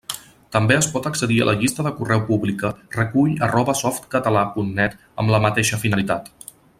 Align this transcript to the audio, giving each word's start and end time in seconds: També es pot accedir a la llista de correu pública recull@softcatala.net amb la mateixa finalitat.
També 0.53 0.75
es 0.83 0.87
pot 0.93 1.09
accedir 1.09 1.35
a 1.41 1.45
la 1.49 1.53
llista 1.59 1.83
de 1.89 1.91
correu 1.99 2.23
pública 2.31 2.71
recull@softcatala.net 2.97 4.97
amb 5.25 5.35
la 5.37 5.43
mateixa 5.49 5.81
finalitat. 5.87 6.35